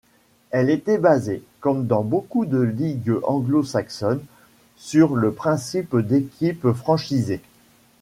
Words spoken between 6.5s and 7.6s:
franchisées.